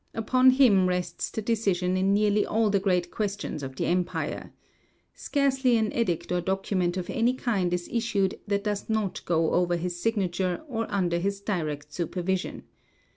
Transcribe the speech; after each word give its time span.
Upon 0.15 0.49
him 0.49 0.89
rests 0.89 1.29
the 1.29 1.43
decision 1.43 1.95
in 1.95 2.11
nearly 2.11 2.43
all 2.43 2.71
the 2.71 2.79
great 2.79 3.11
questions 3.11 3.61
of 3.61 3.75
the 3.75 3.85
empire. 3.85 4.51
Scarcely 5.13 5.77
an 5.77 5.95
edict 5.95 6.31
or 6.31 6.41
document 6.41 6.97
of 6.97 7.07
any 7.11 7.35
kind 7.35 7.71
is 7.71 7.87
issued 7.87 8.39
that 8.47 8.63
does 8.63 8.89
not 8.89 9.23
go 9.25 9.53
over 9.53 9.77
his 9.77 10.01
signature 10.01 10.63
or 10.67 10.87
under 10.91 11.19
his 11.19 11.39
direct 11.39 11.93
supervision. 11.93 12.63